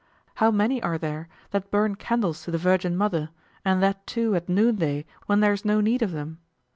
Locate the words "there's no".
5.41-5.79